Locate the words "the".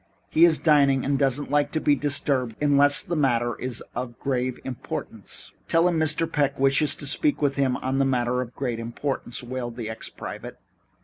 3.03-3.15, 9.75-9.91